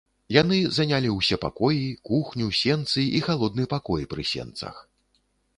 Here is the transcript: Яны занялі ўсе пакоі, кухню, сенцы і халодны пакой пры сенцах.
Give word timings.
Яны 0.35 0.57
занялі 0.77 1.09
ўсе 1.17 1.37
пакоі, 1.43 1.83
кухню, 2.11 2.47
сенцы 2.63 3.07
і 3.21 3.21
халодны 3.29 3.69
пакой 3.77 4.11
пры 4.15 4.29
сенцах. 4.35 4.85